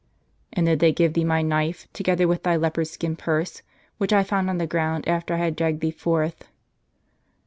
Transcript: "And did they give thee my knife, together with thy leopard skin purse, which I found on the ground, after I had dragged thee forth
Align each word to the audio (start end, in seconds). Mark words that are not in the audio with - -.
"And 0.51 0.65
did 0.65 0.79
they 0.79 0.91
give 0.91 1.13
thee 1.13 1.23
my 1.23 1.43
knife, 1.43 1.87
together 1.93 2.27
with 2.27 2.41
thy 2.41 2.55
leopard 2.55 2.87
skin 2.87 3.15
purse, 3.15 3.61
which 3.99 4.11
I 4.11 4.23
found 4.23 4.49
on 4.49 4.57
the 4.57 4.65
ground, 4.65 5.07
after 5.07 5.35
I 5.35 5.45
had 5.45 5.55
dragged 5.55 5.81
thee 5.81 5.91
forth 5.91 6.47